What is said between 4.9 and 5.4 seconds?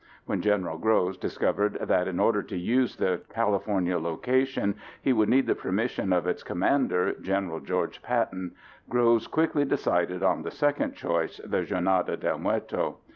he would